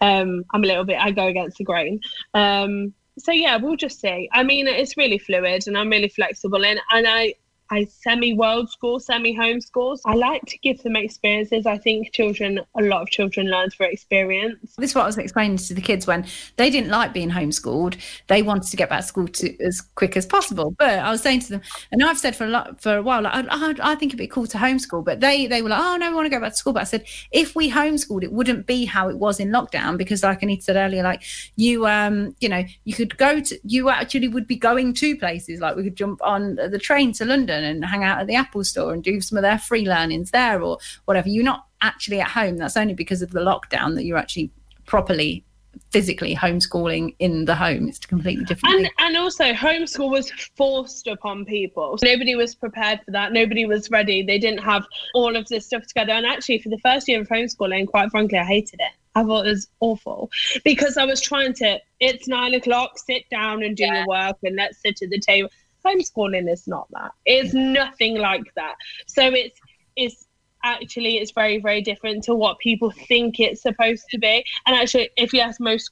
[0.01, 2.01] um, I'm a little bit, I go against the grain.
[2.35, 4.29] Um, so yeah, we'll just see.
[4.33, 7.35] I mean, it's really fluid and I'm really flexible and, and I,
[7.71, 10.01] I semi world school, semi homeschools.
[10.05, 11.67] I like to give them experiences.
[11.67, 14.75] I think children, a lot of children learn through experience.
[14.77, 17.97] this is what I was explaining to the kids when they didn't like being homeschooled.
[18.27, 20.75] They wanted to get back to school to, as quick as possible.
[20.79, 23.23] But I was saying to them, and I've said for a lot for a while,
[23.23, 25.05] like, I, I, I think it'd be cool to homeschool.
[25.05, 26.75] But they they were like, oh no, we want to go back to school.
[26.75, 30.23] But I said, if we homeschooled, it wouldn't be how it was in lockdown because,
[30.23, 31.23] like Anita said earlier, like
[31.57, 35.61] you um you know you could go to you actually would be going to places
[35.61, 38.65] like we could jump on the train to London and hang out at the Apple
[38.65, 41.29] store and do some of their free learnings there or whatever.
[41.29, 42.57] You're not actually at home.
[42.57, 44.51] That's only because of the lockdown that you're actually
[44.87, 45.45] properly
[45.91, 47.89] physically homeschooling in the home.
[47.89, 48.75] It's a completely different.
[48.75, 51.99] And and also homeschool was forced upon people.
[52.03, 53.33] Nobody was prepared for that.
[53.33, 54.23] Nobody was ready.
[54.23, 56.13] They didn't have all of this stuff together.
[56.13, 58.93] And actually, for the first year of homeschooling, quite frankly, I hated it.
[59.17, 60.31] I thought it was awful
[60.65, 63.99] because I was trying to, it's nine o'clock, sit down and do yeah.
[63.99, 65.51] your work and let's sit at the table.
[65.85, 67.13] Homeschooling is not that.
[67.25, 68.75] It's nothing like that.
[69.07, 69.59] So it's,
[69.97, 70.27] it's,
[70.67, 75.11] actually it's very very different to what people think it's supposed to be and actually
[75.19, 75.91] if you ask most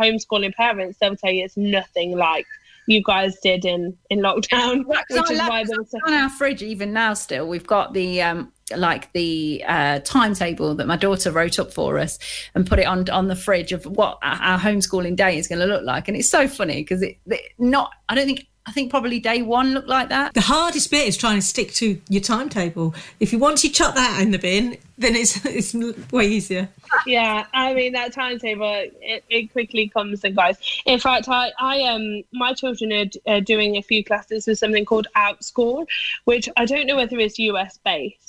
[0.00, 2.46] homeschooling parents they'll tell you it's nothing like
[2.86, 6.92] you guys did in in lockdown, which is why there was on our fridge even
[6.92, 7.14] now.
[7.14, 11.98] Still, we've got the um like the uh, timetable that my daughter wrote up for
[11.98, 12.18] us
[12.54, 15.66] and put it on on the fridge of what our homeschooling day is going to
[15.66, 17.90] look like, and it's so funny because it, it not.
[18.08, 20.32] I don't think I think probably day one looked like that.
[20.32, 22.94] The hardest bit is trying to stick to your timetable.
[23.20, 25.74] If you once you chuck that in the bin, then it's it's
[26.10, 26.68] way easier.
[27.06, 30.56] Yeah, I mean that timetable it, it quickly comes and goes.
[30.86, 34.86] In fact, I I um my children are uh, doing a few classes with something
[34.86, 35.86] called Outschool,
[36.24, 38.23] which I don't know whether it's US based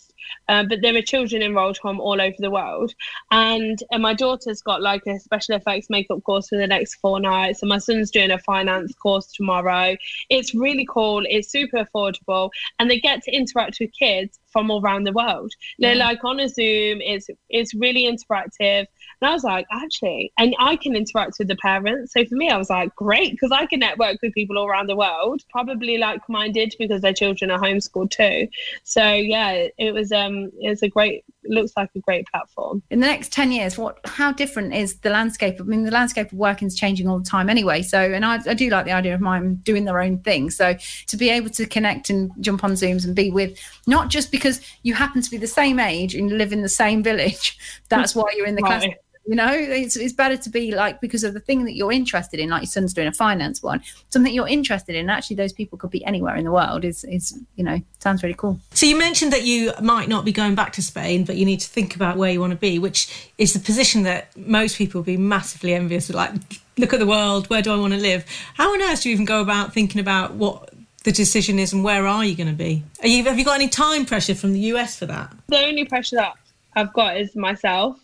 [0.47, 2.93] um, but there are children enrolled from all over the world.
[3.31, 7.19] And, and my daughter's got like a special effects makeup course for the next four
[7.19, 7.61] nights.
[7.61, 9.95] And my son's doing a finance course tomorrow.
[10.29, 11.23] It's really cool.
[11.27, 12.49] It's super affordable.
[12.79, 15.51] And they get to interact with kids from all around the world.
[15.79, 17.01] They're like on a Zoom.
[17.01, 18.85] It's it's really interactive.
[19.21, 22.13] And I was like, actually, and I can interact with the parents.
[22.13, 24.87] So for me, I was like, great, because I can network with people all around
[24.87, 28.47] the world, probably like minded because their children are homeschooled too.
[28.83, 32.81] So yeah, it was um it's a great looks like a great platform.
[32.89, 35.57] In the next 10 years, what how different is the landscape?
[35.59, 37.81] I mean, the landscape of working is changing all the time anyway.
[37.81, 40.49] So and I, I do like the idea of mine doing their own thing.
[40.49, 40.75] So
[41.07, 44.61] to be able to connect and jump on Zooms and be with not just because
[44.83, 47.57] you happen to be the same age and live in the same village,
[47.89, 48.81] that's why you're in the right.
[48.81, 48.95] class
[49.25, 52.39] you know it's, it's better to be like because of the thing that you're interested
[52.39, 55.77] in like your son's doing a finance one something you're interested in actually those people
[55.77, 58.59] could be anywhere in the world is is you know sounds really cool.
[58.71, 61.59] So you mentioned that you might not be going back to spain but you need
[61.59, 65.01] to think about where you want to be which is the position that most people
[65.01, 66.31] would be massively envious of like
[66.77, 68.25] look at the world where do i want to live?
[68.55, 70.69] How on earth do you even go about thinking about what
[71.03, 72.83] the decision is and where are you going to be?
[73.01, 75.31] Are you have you got any time pressure from the us for that?
[75.47, 76.33] The only pressure that
[76.75, 77.97] i've got is myself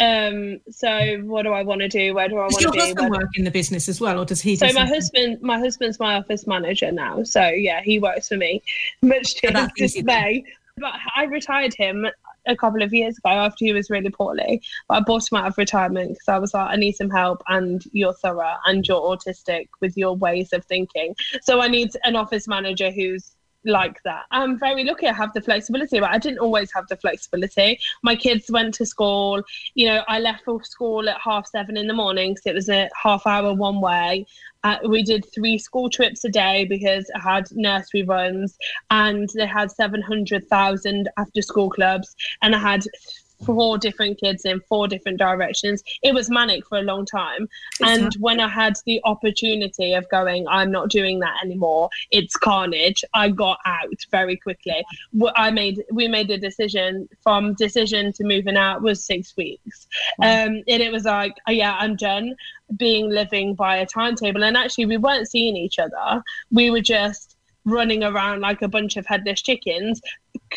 [0.00, 2.14] um, so what do I want to do?
[2.14, 2.64] Where do I want to be?
[2.64, 4.56] Does your husband work in the business as well, or does he?
[4.56, 7.22] So my husband, my husband's my office manager now.
[7.22, 8.62] So yeah, he works for me,
[9.02, 10.44] much to his dismay.
[10.76, 12.06] But I retired him
[12.46, 14.60] a couple of years ago after he was really poorly.
[14.88, 17.42] But I bought him out of retirement because I was like, I need some help,
[17.48, 21.14] and you're thorough and you're autistic with your ways of thinking.
[21.42, 24.24] So I need an office manager who's like that.
[24.30, 27.78] I'm very lucky I have the flexibility, but I didn't always have the flexibility.
[28.02, 29.42] My kids went to school,
[29.74, 32.68] you know, I left for school at half seven in the morning because it was
[32.68, 34.26] a half hour one way.
[34.62, 38.56] Uh, we did three school trips a day because I had nursery runs
[38.90, 42.86] and they had 700,000 after school clubs and I had
[43.44, 45.82] four different kids in four different directions.
[46.02, 47.48] It was manic for a long time.
[47.84, 53.04] and when I had the opportunity of going, I'm not doing that anymore, it's carnage,
[53.14, 54.84] I got out very quickly.
[55.36, 59.86] I made we made a decision from decision to moving out was six weeks.
[60.20, 62.34] Um, and it was like, oh, yeah, I'm done
[62.76, 64.42] being living by a timetable.
[64.42, 66.22] And actually we weren't seeing each other.
[66.50, 67.33] We were just
[67.64, 70.00] running around like a bunch of headless chickens,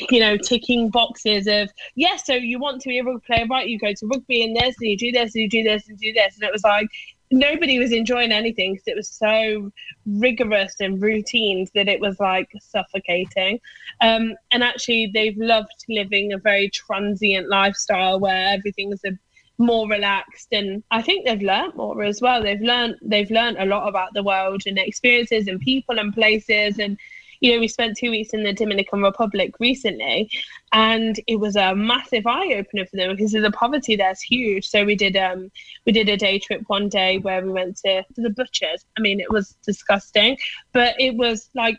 [0.09, 3.45] you know, ticking boxes of, yes, yeah, so you want to be a rugby player,
[3.49, 3.67] right?
[3.67, 5.97] You go to rugby and this, and you do this, and you do this, and
[5.97, 6.35] do this.
[6.35, 6.87] And it was like,
[7.31, 9.71] nobody was enjoying anything because it was so
[10.05, 13.59] rigorous and routine that it was like suffocating.
[14.01, 19.11] Um, and actually, they've loved living a very transient lifestyle where everything's a
[19.57, 22.43] more relaxed and I think they've learned more as well.
[22.43, 26.79] They've learned they've learned a lot about the world and experiences and people and places
[26.79, 26.97] and
[27.39, 30.29] you know, we spent two weeks in the Dominican Republic recently,
[30.71, 34.67] and it was a massive eye opener for them because of the poverty there's huge.
[34.67, 35.51] So we did um
[35.85, 38.85] we did a day trip one day where we went to the butchers.
[38.97, 40.37] I mean, it was disgusting,
[40.73, 41.77] but it was like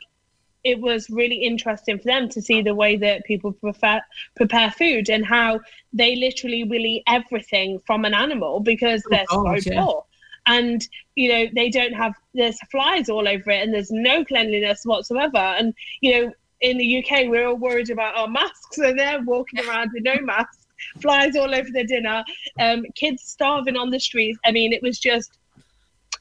[0.65, 4.01] it was really interesting for them to see the way that people prefer,
[4.37, 5.61] prepare food and how
[5.93, 9.85] they literally will eat everything from an animal because they're oh, so yeah.
[9.85, 10.05] poor.
[10.47, 14.83] And you know they don't have there's flies all over it and there's no cleanliness
[14.85, 15.37] whatsoever.
[15.37, 19.61] And you know in the UK we're all worried about our masks, and they're walking
[19.67, 20.67] around with no masks,
[21.01, 22.25] flies all over their dinner,
[22.59, 24.39] um, kids starving on the streets.
[24.45, 25.39] I mean, it was just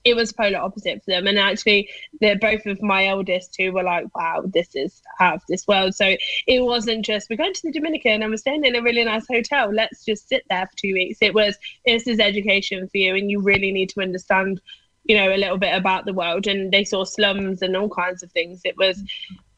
[0.08, 1.28] it was polar opposite for them.
[1.28, 1.90] And actually,
[2.22, 5.96] they're both of my eldest who were like, wow, this is out of this world.
[5.96, 6.16] So
[6.48, 9.28] it wasn't just, we're going to the Dominican and we're staying in a really nice
[9.28, 9.72] hotel.
[9.74, 11.20] Let's just sit there for two weeks.
[11.22, 13.16] It was, this is education for you.
[13.16, 14.62] And you really need to understand,
[15.04, 16.48] you know, a little bit about the world.
[16.48, 18.62] And they saw slums and all kinds of things.
[18.64, 19.04] It was,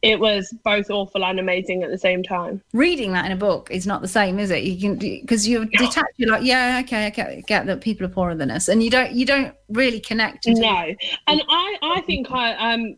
[0.01, 2.61] it was both awful and amazing at the same time.
[2.73, 4.63] Reading that in a book is not the same, is it?
[4.63, 6.13] You can because you're detached.
[6.17, 8.89] You're like, yeah, okay, I get, get that people are poorer than us, and you
[8.89, 10.47] don't you don't really connect.
[10.47, 10.95] No,
[11.27, 12.95] and I I think I am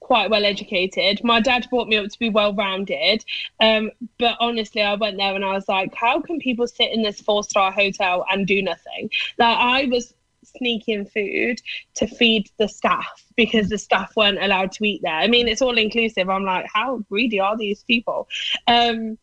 [0.00, 1.22] quite well educated.
[1.22, 3.24] My dad brought me up to be well rounded,
[3.60, 7.02] um, but honestly, I went there and I was like, how can people sit in
[7.02, 9.10] this four star hotel and do nothing?
[9.38, 10.14] Like I was
[10.56, 11.60] sneaking food
[11.94, 15.14] to feed the staff because the staff weren't allowed to eat there.
[15.14, 16.28] I mean, it's all inclusive.
[16.28, 18.28] I'm like, how greedy are these people?
[18.66, 19.18] Um,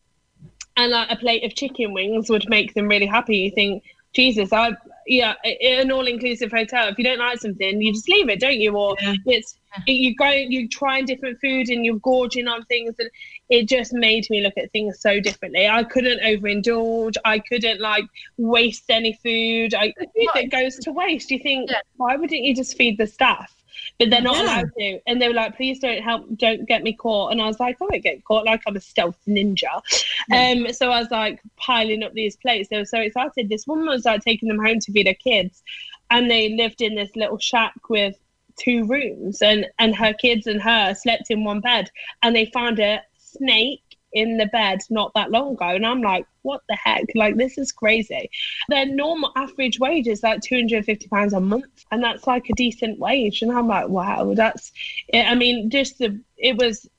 [0.77, 3.37] and like a plate of chicken wings would make them really happy.
[3.37, 4.75] You think, Jesus, I
[5.09, 6.87] yeah, an all-inclusive hotel.
[6.87, 8.75] If you don't like something, you just leave it, don't you?
[8.75, 9.13] Or yeah.
[9.25, 9.57] it's
[9.87, 13.09] you go, you trying different food and you're gorging on things, and
[13.49, 15.67] it just made me look at things so differently.
[15.67, 17.15] I couldn't overindulge.
[17.25, 18.05] I couldn't like
[18.37, 19.73] waste any food.
[19.73, 21.31] I food that goes to waste.
[21.31, 21.81] You think, yeah.
[21.97, 23.55] why wouldn't you just feed the staff?
[23.97, 24.43] but they're not yeah.
[24.43, 24.99] allowed to.
[25.07, 27.31] And they were like, please don't help, don't get me caught.
[27.31, 29.81] And I was like, I won't get caught, like I'm a stealth ninja.
[30.29, 30.51] Yeah.
[30.51, 32.69] Um, so I was like piling up these plates.
[32.69, 33.49] They were so excited.
[33.49, 35.63] This woman was like taking them home to feed her kids,
[36.09, 38.15] and they lived in this little shack with
[38.57, 41.89] two rooms, and and her kids and her slept in one bed,
[42.23, 43.01] and they found a
[43.31, 43.81] snake
[44.13, 45.67] in the bed not that long ago.
[45.67, 47.05] And I'm like, what the heck?
[47.15, 48.29] Like, this is crazy.
[48.69, 51.85] Their normal average wage is like £250 a month.
[51.91, 53.41] And that's like a decent wage.
[53.41, 54.71] And I'm like, wow, that's,
[55.13, 56.89] I mean, just the, it was,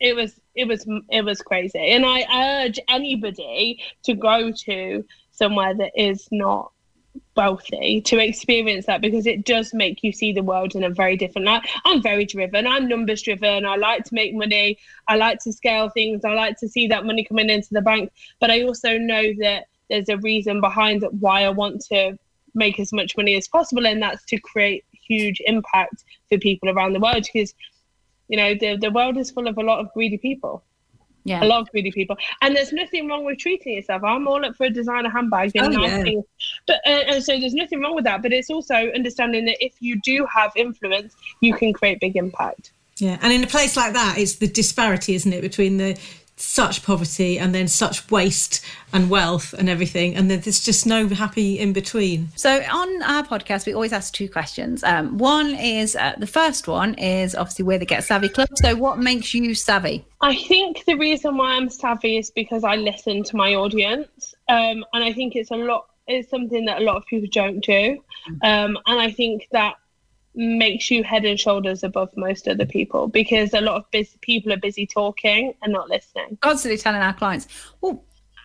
[0.00, 1.92] it was, it was, it was crazy.
[1.92, 6.72] And I urge anybody to go to somewhere that is not
[7.36, 11.16] wealthy to experience that because it does make you see the world in a very
[11.16, 11.62] different light.
[11.84, 12.66] I'm very driven.
[12.66, 13.64] I'm numbers driven.
[13.64, 14.78] I like to make money.
[15.08, 16.24] I like to scale things.
[16.24, 18.12] I like to see that money coming into the bank.
[18.40, 22.18] But I also know that there's a reason behind why I want to
[22.54, 26.92] make as much money as possible, and that's to create huge impact for people around
[26.92, 27.54] the world because
[28.28, 30.64] you know the the world is full of a lot of greedy people.
[31.24, 31.40] Yeah.
[31.40, 32.16] I love greedy people.
[32.40, 34.02] And there's nothing wrong with treating yourself.
[34.02, 36.20] I'm all up for a designer handbag and oh, nice yeah.
[36.66, 38.22] But uh, and so there's nothing wrong with that.
[38.22, 42.72] But it's also understanding that if you do have influence, you can create big impact.
[42.98, 43.18] Yeah.
[43.22, 45.98] And in a place like that, it's the disparity, isn't it, between the
[46.36, 51.58] such poverty and then such waste and wealth and everything and there's just no happy
[51.58, 52.28] in between.
[52.36, 54.82] So on our podcast we always ask two questions.
[54.82, 58.48] Um, one is uh, the first one is obviously we're the get savvy club.
[58.56, 60.04] So what makes you savvy?
[60.20, 64.34] I think the reason why i'm savvy is because i listen to my audience.
[64.48, 67.60] Um, and i think it's a lot it's something that a lot of people don't
[67.60, 68.02] do.
[68.28, 68.44] Mm.
[68.44, 69.74] um, and i think that
[70.34, 74.56] makes you head and shoulders above most other people because a lot of people are
[74.56, 76.38] busy talking and not listening.
[76.40, 77.48] Constantly telling our clients,
[77.80, 78.02] well,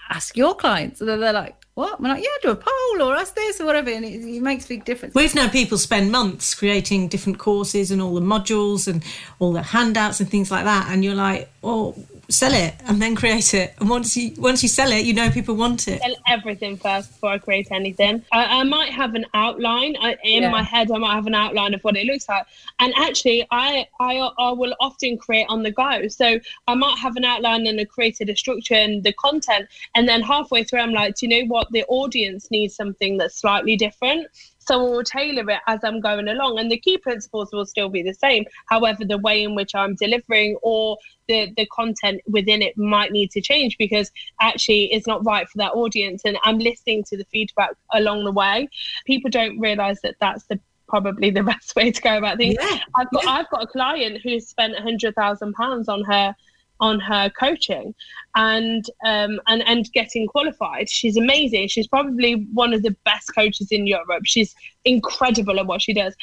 [0.09, 1.01] ask your clients.
[1.01, 2.01] And they're like, what?
[2.01, 3.91] We're like, yeah, do a poll or ask this or whatever.
[3.91, 5.13] And it, it makes a big difference.
[5.13, 9.03] We've known people spend months creating different courses and all the modules and
[9.38, 10.88] all the handouts and things like that.
[10.89, 11.93] And you're like, oh,
[12.30, 13.73] sell it and then create it.
[13.80, 16.01] And once you once you sell it, you know people want it.
[16.01, 18.23] Sell everything first before I create anything.
[18.32, 20.49] I, I might have an outline I, in yeah.
[20.49, 20.91] my head.
[20.91, 22.45] I might have an outline of what it looks like.
[22.80, 26.07] And actually, I, I I will often create on the go.
[26.07, 30.07] So I might have an outline and I created a structure and the content, and
[30.07, 31.66] then halfway through, I'm like, do you know what?
[31.72, 34.28] The audience needs something that's slightly different
[34.59, 36.59] So we'll tailor it as I'm going along.
[36.59, 38.45] And the key principles will still be the same.
[38.68, 40.97] However, the way in which I'm delivering or
[41.28, 44.11] the, the content within it might need to change because
[44.41, 46.24] actually it's not right for that audience.
[46.26, 48.70] And I'm listening to the feedback along the way.
[49.05, 52.55] People don't realize that that's the probably the best way to go about things.
[52.59, 53.32] Yeah, I've got yeah.
[53.32, 56.36] I've got a client who's spent a hundred thousand pounds on her
[56.80, 57.93] on her coaching
[58.36, 60.89] and um, and and getting qualified.
[60.89, 61.67] She's amazing.
[61.67, 64.23] She's probably one of the best coaches in Europe.
[64.25, 64.55] She's
[64.86, 66.15] incredible at what she does.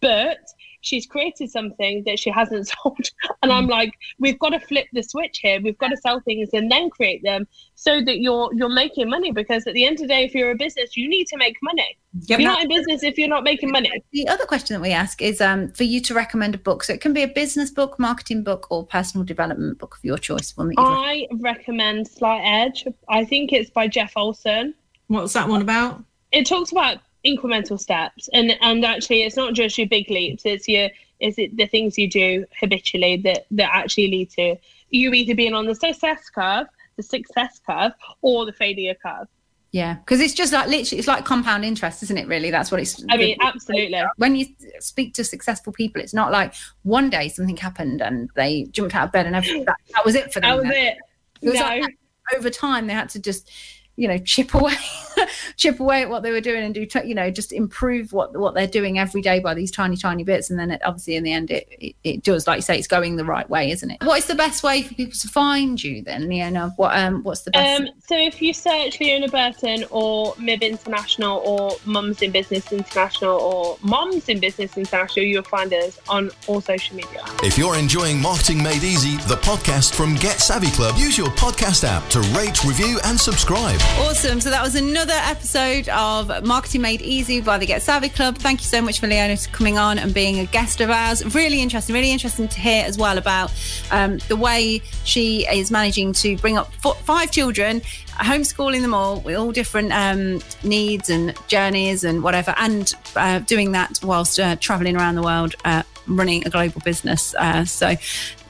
[0.00, 0.38] But
[0.86, 3.10] she's created something that she hasn't sold.
[3.42, 5.60] And I'm like, we've got to flip the switch here.
[5.60, 9.32] We've got to sell things and then create them so that you're you're making money.
[9.32, 11.56] Because at the end of the day, if you're a business, you need to make
[11.62, 11.98] money.
[12.28, 12.38] Yep.
[12.38, 13.90] You're not in business if you're not making money.
[14.12, 16.84] The other question that we ask is um, for you to recommend a book.
[16.84, 20.18] So it can be a business book, marketing book, or personal development book of your
[20.18, 20.56] choice.
[20.56, 21.42] One that I recommend.
[21.42, 22.86] recommend Slight Edge.
[23.08, 24.74] I think it's by Jeff Olson.
[25.08, 26.02] What's that one about?
[26.32, 28.28] It talks about incremental steps.
[28.32, 31.98] And and actually it's not just your big leaps it's your is it the things
[31.98, 34.56] you do habitually that that actually lead to
[34.90, 36.66] you either being on the success curve
[36.96, 39.28] the success curve or the failure curve.
[39.72, 42.50] Yeah because it's just like literally it's like compound interest isn't it really?
[42.50, 44.02] That's what it's i mean absolutely.
[44.16, 44.46] When you
[44.80, 49.06] speak to successful people it's not like one day something happened and they jumped out
[49.06, 49.64] of bed and everything.
[49.64, 50.98] That, that was it for them that was it,
[51.42, 51.66] it was no.
[51.66, 51.98] like
[52.34, 53.50] over time they had to just
[53.96, 54.76] you know chip away
[55.56, 58.54] chip away at what they were doing and do, you know, just improve what what
[58.54, 60.50] they're doing every day by these tiny, tiny bits.
[60.50, 62.86] And then it, obviously in the end, it, it, it does, like you say, it's
[62.86, 63.98] going the right way, isn't it?
[64.02, 66.72] What is the best way for people to find you then, Leona?
[66.76, 67.80] What um, what's the best?
[67.80, 73.38] Um, so if you search Leona Burton or MIB International or Mums in Business International
[73.38, 77.24] or Moms in Business International, you'll find us on all social media.
[77.42, 81.84] If you're enjoying Marketing Made Easy, the podcast from Get Savvy Club, use your podcast
[81.84, 83.80] app to rate, review, and subscribe.
[83.98, 84.40] Awesome.
[84.40, 88.36] So that was another episode of Marketing Made Easy by the Get Savvy Club.
[88.36, 91.34] Thank you so much for Leona coming on and being a guest of ours.
[91.34, 93.52] Really interesting, really interesting to hear as well about
[93.90, 97.82] um, the way she is managing to bring up four, five children
[98.16, 103.72] homeschooling them all with all different um, needs and journeys and whatever, and uh, doing
[103.72, 107.34] that whilst uh, traveling around the world, uh, running a global business.
[107.34, 107.94] Uh, so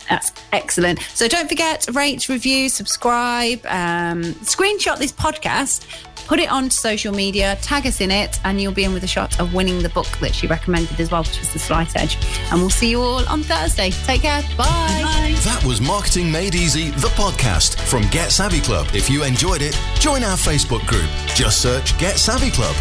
[0.08, 1.00] that's excellent.
[1.14, 5.86] So don't forget, rate, review, subscribe, um, screenshot this podcast,
[6.26, 9.08] put it onto social media, tag us in it, and you'll be in with a
[9.08, 12.16] shot of winning the book that she recommended as well, which was The Slight Edge.
[12.50, 13.90] And we'll see you all on Thursday.
[13.90, 14.42] Take care.
[14.56, 14.64] Bye.
[15.02, 15.34] Bye.
[15.44, 18.88] That was Marketing Made Easy, the podcast from Get Savvy Club.
[18.92, 21.08] If you enjoyed it, join our Facebook group.
[21.34, 22.76] Just search Get Savvy Club.